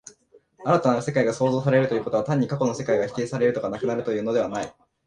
[0.65, 4.73] 新たなる世界が創造せられるということは、単に過去の世界が否定せられるとか、なくなるとかいうのではない。